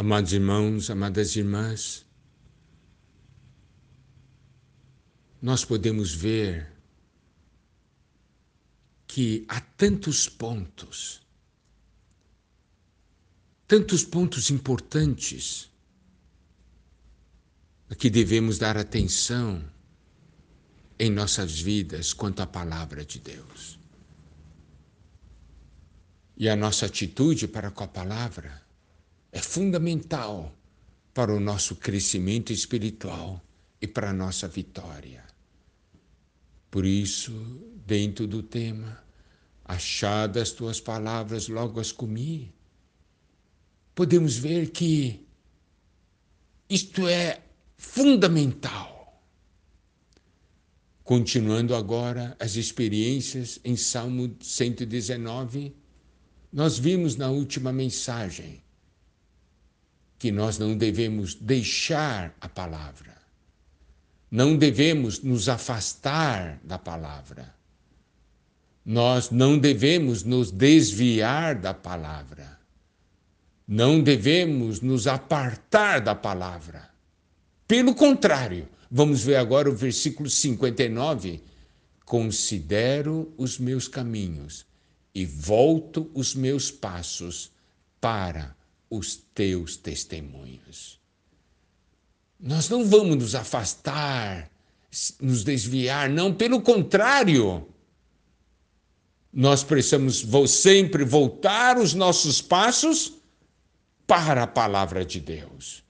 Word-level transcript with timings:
Amados 0.00 0.32
irmãos, 0.32 0.90
amadas 0.90 1.34
irmãs, 1.34 2.06
nós 5.42 5.64
podemos 5.64 6.14
ver 6.14 6.70
que 9.08 9.44
há 9.48 9.60
tantos 9.60 10.28
pontos, 10.28 11.20
tantos 13.66 14.04
pontos 14.04 14.50
importantes 14.50 15.68
a 17.90 17.96
que 17.96 18.08
devemos 18.08 18.56
dar 18.56 18.76
atenção 18.76 19.68
em 20.96 21.10
nossas 21.10 21.58
vidas 21.58 22.12
quanto 22.12 22.38
à 22.40 22.46
palavra 22.46 23.04
de 23.04 23.18
Deus. 23.18 23.80
E 26.36 26.48
a 26.48 26.54
nossa 26.54 26.86
atitude 26.86 27.48
para 27.48 27.72
com 27.72 27.82
a 27.82 27.88
palavra 27.88 28.67
é 29.32 29.40
fundamental 29.40 30.54
para 31.12 31.34
o 31.34 31.40
nosso 31.40 31.76
crescimento 31.76 32.52
espiritual 32.52 33.42
e 33.80 33.86
para 33.86 34.10
a 34.10 34.12
nossa 34.12 34.48
vitória. 34.48 35.24
Por 36.70 36.84
isso, 36.84 37.32
dentro 37.86 38.26
do 38.26 38.42
tema, 38.42 39.02
achadas 39.64 40.52
tuas 40.52 40.80
palavras, 40.80 41.48
logo 41.48 41.80
as 41.80 41.92
comi, 41.92 42.52
podemos 43.94 44.36
ver 44.36 44.70
que 44.70 45.26
isto 46.68 47.08
é 47.08 47.40
fundamental. 47.76 49.22
Continuando 51.02 51.74
agora 51.74 52.36
as 52.38 52.56
experiências 52.56 53.58
em 53.64 53.76
Salmo 53.76 54.36
119, 54.40 55.74
nós 56.52 56.78
vimos 56.78 57.16
na 57.16 57.30
última 57.30 57.72
mensagem 57.72 58.62
que 60.18 60.32
nós 60.32 60.58
não 60.58 60.76
devemos 60.76 61.34
deixar 61.34 62.34
a 62.40 62.48
palavra, 62.48 63.16
não 64.30 64.56
devemos 64.56 65.22
nos 65.22 65.48
afastar 65.48 66.58
da 66.64 66.76
palavra, 66.78 67.54
nós 68.84 69.30
não 69.30 69.58
devemos 69.58 70.24
nos 70.24 70.50
desviar 70.50 71.54
da 71.54 71.72
palavra, 71.72 72.58
não 73.66 74.02
devemos 74.02 74.80
nos 74.80 75.06
apartar 75.06 76.00
da 76.00 76.14
palavra. 76.14 76.88
Pelo 77.68 77.94
contrário, 77.94 78.66
vamos 78.90 79.22
ver 79.22 79.36
agora 79.36 79.70
o 79.70 79.76
versículo 79.76 80.28
59. 80.28 81.42
Considero 82.04 83.30
os 83.36 83.58
meus 83.58 83.86
caminhos 83.86 84.64
e 85.14 85.26
volto 85.26 86.10
os 86.14 86.34
meus 86.34 86.70
passos 86.70 87.52
para 88.00 88.57
os 88.90 89.16
teus 89.34 89.76
testemunhos. 89.76 90.98
Nós 92.40 92.68
não 92.68 92.84
vamos 92.84 93.16
nos 93.16 93.34
afastar, 93.34 94.50
nos 95.20 95.42
desviar, 95.44 96.08
não, 96.08 96.32
pelo 96.32 96.60
contrário. 96.60 97.66
Nós 99.32 99.62
precisamos 99.62 100.24
sempre 100.50 101.04
voltar 101.04 101.78
os 101.78 101.94
nossos 101.94 102.40
passos 102.40 103.12
para 104.06 104.44
a 104.44 104.46
palavra 104.46 105.04
de 105.04 105.20
Deus. 105.20 105.82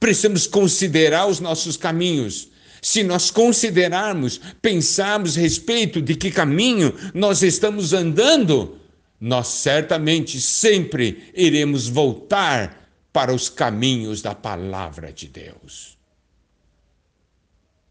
Precisamos 0.00 0.46
considerar 0.46 1.26
os 1.26 1.40
nossos 1.40 1.76
caminhos. 1.76 2.48
Se 2.80 3.02
nós 3.02 3.30
considerarmos, 3.30 4.40
pensarmos 4.62 5.34
respeito 5.34 6.00
de 6.00 6.14
que 6.14 6.30
caminho 6.30 6.94
nós 7.12 7.42
estamos 7.42 7.92
andando, 7.92 8.78
nós 9.20 9.48
certamente 9.48 10.40
sempre 10.40 11.32
iremos 11.34 11.88
voltar 11.88 12.88
para 13.12 13.34
os 13.34 13.48
caminhos 13.48 14.22
da 14.22 14.34
palavra 14.34 15.12
de 15.12 15.26
Deus. 15.26 15.98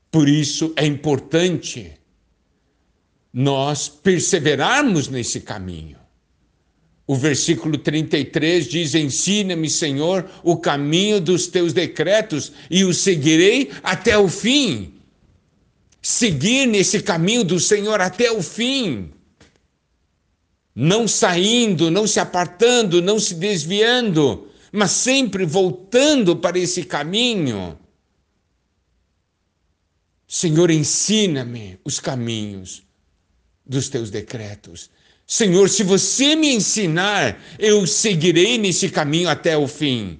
Por 0.09 0.29
isso 0.29 0.73
é 0.75 0.85
importante 0.85 1.91
nós 3.33 3.89
perseverarmos 3.89 5.09
nesse 5.09 5.41
caminho. 5.41 5.97
O 7.05 7.15
versículo 7.15 7.77
33 7.77 8.67
diz: 8.67 8.95
Ensina-me, 8.95 9.69
Senhor, 9.69 10.29
o 10.43 10.57
caminho 10.57 11.19
dos 11.19 11.47
teus 11.47 11.73
decretos 11.73 12.53
e 12.69 12.83
o 12.83 12.93
seguirei 12.93 13.69
até 13.83 14.17
o 14.17 14.29
fim. 14.29 14.93
Seguir 16.01 16.67
nesse 16.67 17.01
caminho 17.01 17.43
do 17.43 17.59
Senhor 17.59 17.99
até 17.99 18.31
o 18.31 18.41
fim 18.41 19.11
não 20.79 21.07
saindo, 21.07 21.89
não 21.89 22.05
se 22.05 22.19
apartando, 22.19 23.01
não 23.01 23.19
se 23.19 23.33
desviando, 23.33 24.47
mas 24.71 24.91
sempre 24.91 25.43
voltando 25.43 26.35
para 26.35 26.59
esse 26.59 26.83
caminho. 26.83 27.75
Senhor, 30.27 30.69
ensina-me 30.69 31.79
os 31.83 31.99
caminhos 31.99 32.83
dos 33.65 33.89
teus 33.89 34.11
decretos. 34.11 34.91
Senhor, 35.25 35.67
se 35.67 35.81
você 35.81 36.35
me 36.35 36.53
ensinar, 36.53 37.41
eu 37.57 37.87
seguirei 37.87 38.59
nesse 38.59 38.87
caminho 38.87 39.29
até 39.29 39.57
o 39.57 39.67
fim. 39.67 40.19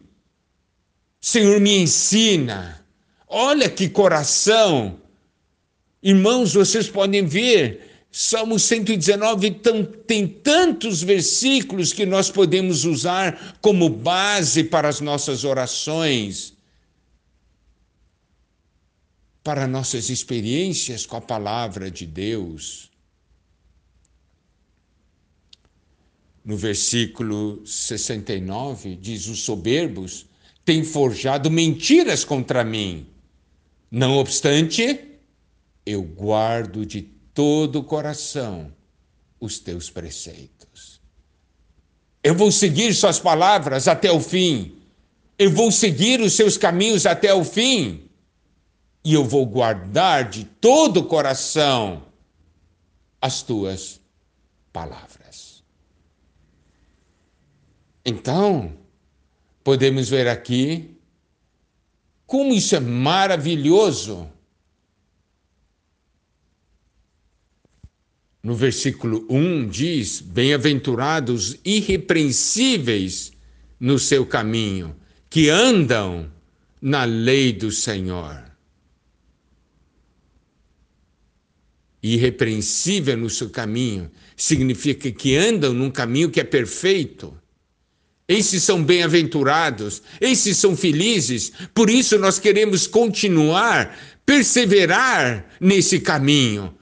Senhor, 1.22 1.59
me 1.59 1.78
ensina. 1.78 2.84
Olha 3.28 3.69
que 3.69 3.88
coração. 3.88 5.00
Irmãos, 6.01 6.56
vocês 6.56 6.89
podem 6.89 7.28
ver 7.28 7.97
Salmo 8.20 8.58
119 8.58 9.52
tão, 9.52 9.86
tem 9.86 10.28
tantos 10.28 11.04
versículos 11.04 11.94
que 11.94 12.04
nós 12.04 12.32
podemos 12.32 12.84
usar 12.84 13.56
como 13.62 13.88
base 13.88 14.64
para 14.64 14.90
as 14.90 15.00
nossas 15.00 15.44
orações, 15.44 16.56
para 19.44 19.68
nossas 19.68 20.10
experiências 20.10 21.06
com 21.06 21.16
a 21.16 21.22
palavra 21.22 21.92
de 21.92 22.08
Deus. 22.08 22.90
No 26.44 26.58
versículo 26.58 27.62
69, 27.68 28.96
diz: 28.96 29.28
Os 29.28 29.44
soberbos 29.44 30.26
têm 30.66 30.84
forjado 30.84 31.52
mentiras 31.52 32.26
contra 32.26 32.64
mim. 32.64 33.06
Não 33.92 34.18
obstante, 34.18 35.20
eu 35.86 36.02
guardo 36.02 36.84
de 36.84 37.16
todo 37.38 37.81
o 37.81 37.84
coração 37.84 38.74
os 39.40 39.59
teus 39.59 39.92
preceitos. 39.92 41.00
Eu 42.24 42.34
vou 42.34 42.52
seguir 42.52 42.96
suas 42.96 43.20
palavras 43.20 43.88
até 43.88 44.12
o 44.12 44.20
fim. 44.20 44.81
Eu 45.38 45.52
vou 45.52 45.72
seguir 45.72 46.20
os 46.20 46.34
seus 46.34 46.58
caminhos 46.58 47.06
até 47.06 47.31
o 47.31 47.44
fim. 47.44 48.09
E 49.03 49.14
eu 49.14 49.24
vou 49.24 49.46
guardar 49.46 50.28
de 50.28 50.46
todo 50.46 51.02
o 51.02 51.06
coração 51.06 52.08
as 53.22 53.44
tuas 53.44 54.02
palavras. 54.74 55.64
Então, 58.04 58.75
podemos 59.64 60.09
ver 60.09 60.28
aqui 60.28 60.98
como 62.25 62.52
isso 62.52 62.75
é 62.75 62.80
maravilhoso 62.80 64.28
no 68.47 68.56
versículo 68.56 69.25
1 69.30 69.68
diz: 69.68 70.22
Bem-aventurados 70.22 71.58
irrepreensíveis 71.66 73.34
no 73.78 74.00
seu 74.00 74.25
caminho, 74.25 74.96
que 75.30 75.50
andam 75.50 76.31
na 76.81 77.03
lei 77.03 77.52
do 77.52 77.69
Senhor. 77.69 78.41
Irrepreensível 82.02 83.18
no 83.18 83.30
seu 83.30 83.50
caminho 83.50 84.09
significa 84.38 85.12
que 85.12 85.36
andam 85.36 85.74
num 85.74 85.91
caminho 85.91 86.31
que 86.31 86.40
é 86.40 86.46
perfeito. 86.46 87.38
Esses 88.30 88.63
são 88.63 88.81
bem-aventurados, 88.81 90.01
esses 90.22 90.56
são 90.56 90.74
felizes, 90.74 91.51
por 91.74 91.89
isso 91.89 92.18
nós 92.18 92.39
queremos 92.39 92.88
continuar, 92.88 94.00
perseverar 94.25 95.45
nesse 95.60 96.00
caminho 96.00 96.77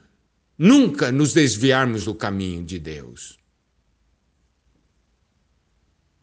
nunca 0.58 1.12
nos 1.12 1.32
desviarmos 1.32 2.04
do 2.04 2.14
caminho 2.14 2.64
de 2.64 2.78
Deus. 2.78 3.38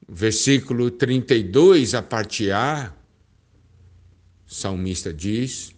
Versículo 0.07 0.91
32, 0.91 1.93
a 1.93 2.01
parte 2.01 2.51
A, 2.51 2.93
o 4.45 4.53
salmista 4.53 5.13
diz: 5.13 5.73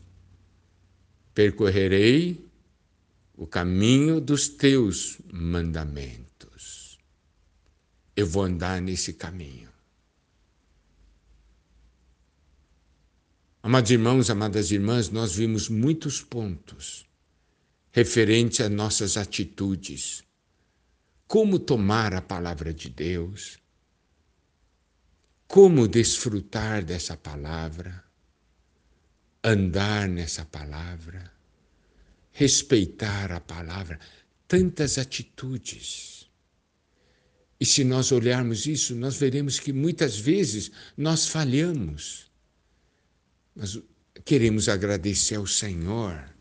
Percorrerei 1.34 2.46
o 3.36 3.46
caminho 3.46 4.20
dos 4.20 4.48
teus 4.48 5.18
mandamentos. 5.32 6.98
Eu 8.16 8.26
vou 8.26 8.44
andar 8.44 8.82
nesse 8.82 9.14
caminho. 9.14 9.70
Amados 13.62 13.92
irmãos, 13.92 14.30
amadas 14.30 14.72
irmãs, 14.72 15.10
nós 15.10 15.36
vimos 15.36 15.70
muitos 15.70 16.22
pontos 16.22 17.05
referente 18.00 18.62
a 18.62 18.70
nossas 18.70 19.16
atitudes. 19.18 20.24
Como 21.28 21.58
tomar 21.58 22.14
a 22.14 22.22
palavra 22.22 22.74
de 22.74 22.90
Deus? 22.90 23.58
como 25.48 25.88
desfrutar 25.88 26.84
dessa 26.84 27.16
palavra, 27.16 28.04
andar 29.44 30.10
nessa 30.10 30.44
palavra, 30.46 31.32
respeitar 32.32 33.32
a 33.32 33.40
palavra, 33.40 34.00
tantas 34.48 34.98
atitudes. 34.98 36.30
E 37.60 37.66
se 37.66 37.84
nós 37.84 38.12
olharmos 38.12 38.66
isso, 38.66 38.96
nós 38.96 39.16
veremos 39.16 39.60
que 39.60 39.72
muitas 39.72 40.18
vezes 40.18 40.72
nós 40.98 41.28
falhamos. 41.28 42.30
Mas 43.56 43.80
queremos 44.26 44.68
agradecer 44.68 45.36
ao 45.36 45.48
Senhor 45.48 46.35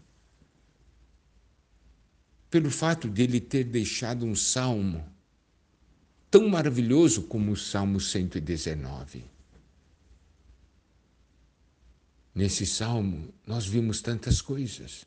pelo 2.54 2.70
fato 2.70 3.10
de 3.10 3.20
ele 3.20 3.40
ter 3.40 3.64
deixado 3.64 4.24
um 4.24 4.36
salmo 4.36 5.04
tão 6.30 6.48
maravilhoso 6.48 7.24
como 7.24 7.50
o 7.50 7.56
Salmo 7.56 7.98
119. 7.98 9.24
Nesse 12.32 12.64
salmo, 12.64 13.34
nós 13.44 13.66
vimos 13.66 14.00
tantas 14.00 14.40
coisas. 14.40 15.04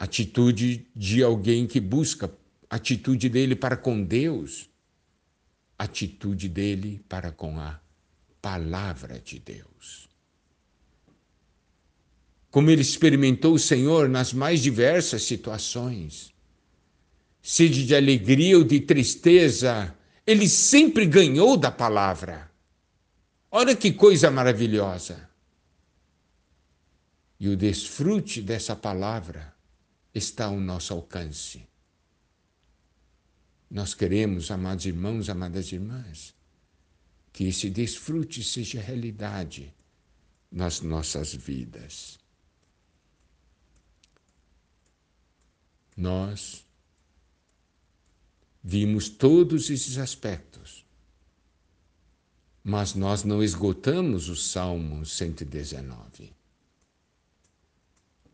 Atitude 0.00 0.84
de 0.96 1.22
alguém 1.22 1.64
que 1.64 1.78
busca, 1.78 2.28
atitude 2.68 3.28
dele 3.28 3.54
para 3.54 3.76
com 3.76 4.02
Deus, 4.02 4.68
atitude 5.78 6.48
dele 6.48 7.04
para 7.08 7.30
com 7.30 7.56
a 7.60 7.80
palavra 8.42 9.20
de 9.20 9.38
Deus. 9.38 10.09
Como 12.50 12.70
ele 12.70 12.82
experimentou 12.82 13.54
o 13.54 13.58
Senhor 13.58 14.08
nas 14.08 14.32
mais 14.32 14.60
diversas 14.60 15.22
situações 15.22 16.30
sede 17.42 17.86
de 17.86 17.94
alegria 17.94 18.58
ou 18.58 18.64
de 18.64 18.80
tristeza, 18.80 19.96
ele 20.26 20.48
sempre 20.48 21.04
ganhou 21.06 21.56
da 21.56 21.70
palavra. 21.70 22.50
Olha 23.50 23.74
que 23.74 23.92
coisa 23.92 24.30
maravilhosa. 24.30 25.28
E 27.38 27.48
o 27.48 27.56
desfrute 27.56 28.42
dessa 28.42 28.76
palavra 28.76 29.52
está 30.14 30.46
ao 30.46 30.60
nosso 30.60 30.92
alcance. 30.92 31.66
Nós 33.70 33.94
queremos, 33.94 34.50
amados 34.50 34.84
irmãos, 34.84 35.28
amadas 35.28 35.72
irmãs, 35.72 36.34
que 37.32 37.44
esse 37.44 37.70
desfrute 37.70 38.44
seja 38.44 38.80
realidade 38.80 39.74
nas 40.52 40.80
nossas 40.80 41.32
vidas. 41.32 42.19
Nós 46.00 46.64
Vimos 48.62 49.08
todos 49.08 49.70
esses 49.70 49.96
aspectos. 49.96 50.84
Mas 52.62 52.94
nós 52.94 53.24
não 53.24 53.42
esgotamos 53.42 54.28
o 54.28 54.36
Salmo 54.36 55.04
119. 55.04 56.32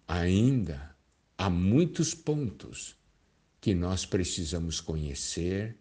Ainda 0.09 0.97
há 1.39 1.49
muitos 1.49 2.13
pontos 2.13 2.97
que 3.61 3.73
nós 3.73 4.05
precisamos 4.05 4.81
conhecer, 4.81 5.77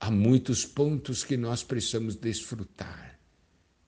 há 0.00 0.10
muitos 0.10 0.64
pontos 0.64 1.24
que 1.24 1.36
nós 1.36 1.62
precisamos 1.62 2.16
desfrutar, 2.16 3.18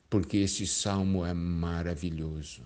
porque 0.09 0.39
esse 0.39 0.67
salmo 0.67 1.25
é 1.27 1.35
maravilhoso. 1.35 2.63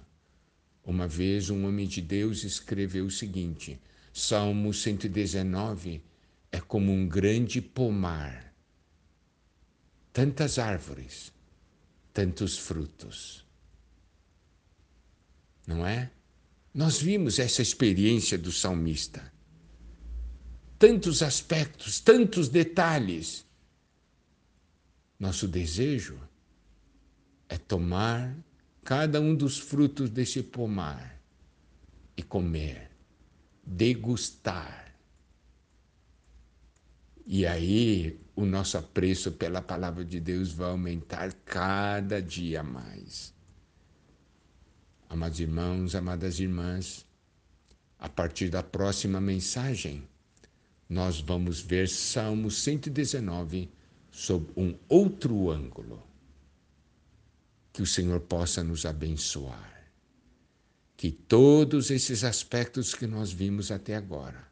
Uma 0.84 1.08
vez 1.08 1.48
um 1.48 1.66
homem 1.66 1.86
de 1.86 2.02
Deus 2.02 2.44
escreveu 2.44 3.06
o 3.06 3.10
seguinte: 3.10 3.80
Salmo 4.18 4.74
119 4.74 6.02
é 6.50 6.60
como 6.60 6.90
um 6.90 7.06
grande 7.06 7.62
pomar. 7.62 8.52
Tantas 10.12 10.58
árvores, 10.58 11.32
tantos 12.12 12.58
frutos. 12.58 13.46
Não 15.64 15.86
é? 15.86 16.10
Nós 16.74 17.00
vimos 17.00 17.38
essa 17.38 17.62
experiência 17.62 18.36
do 18.36 18.50
salmista. 18.50 19.32
Tantos 20.80 21.22
aspectos, 21.22 22.00
tantos 22.00 22.48
detalhes. 22.48 23.46
Nosso 25.16 25.46
desejo 25.46 26.18
é 27.48 27.56
tomar 27.56 28.36
cada 28.82 29.20
um 29.20 29.32
dos 29.32 29.58
frutos 29.58 30.10
desse 30.10 30.42
pomar 30.42 31.22
e 32.16 32.22
comer, 32.22 32.87
degustar 33.68 34.88
e 37.30 37.46
aí 37.46 38.18
o 38.34 38.46
nosso 38.46 38.78
apreço 38.78 39.32
pela 39.32 39.60
palavra 39.60 40.02
de 40.02 40.18
Deus 40.18 40.50
vai 40.50 40.70
aumentar 40.70 41.30
cada 41.44 42.22
dia 42.22 42.62
mais. 42.62 43.34
Amados 45.10 45.38
irmãos, 45.38 45.94
amadas 45.94 46.40
irmãs, 46.40 47.06
a 47.98 48.08
partir 48.08 48.48
da 48.48 48.62
próxima 48.62 49.20
mensagem, 49.20 50.08
nós 50.88 51.20
vamos 51.20 51.60
ver 51.60 51.86
Salmo 51.86 52.50
119 52.50 53.70
sob 54.10 54.50
um 54.56 54.74
outro 54.88 55.50
ângulo. 55.50 56.02
Que 57.74 57.82
o 57.82 57.86
Senhor 57.86 58.20
possa 58.20 58.64
nos 58.64 58.86
abençoar. 58.86 59.77
Que 60.98 61.12
todos 61.12 61.92
esses 61.92 62.24
aspectos 62.24 62.92
que 62.92 63.06
nós 63.06 63.30
vimos 63.30 63.70
até 63.70 63.94
agora 63.94 64.50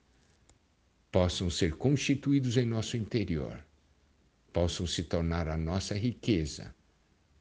possam 1.11 1.51
ser 1.51 1.75
constituídos 1.77 2.57
em 2.57 2.65
nosso 2.65 2.97
interior, 2.97 3.67
possam 4.53 4.87
se 4.87 5.03
tornar 5.03 5.49
a 5.49 5.57
nossa 5.57 5.93
riqueza, 5.99 6.73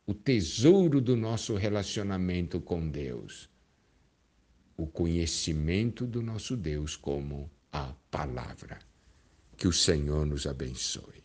o 0.08 0.14
tesouro 0.16 1.00
do 1.00 1.16
nosso 1.16 1.54
relacionamento 1.54 2.60
com 2.60 2.90
Deus, 2.90 3.48
o 4.76 4.88
conhecimento 4.88 6.08
do 6.08 6.24
nosso 6.24 6.58
Deus 6.58 6.96
como 6.96 7.48
a 7.72 7.94
palavra. 8.10 8.80
Que 9.56 9.68
o 9.68 9.72
Senhor 9.72 10.26
nos 10.26 10.48
abençoe. 10.48 11.25